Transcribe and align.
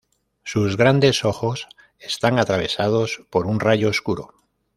Sus 0.43 0.77
grandes 0.77 1.23
ojos 1.25 1.67
están 1.99 2.39
atravesados 2.39 3.21
por 3.29 3.45
un 3.45 3.59
rayo 3.59 3.87
oscuro. 3.87 4.33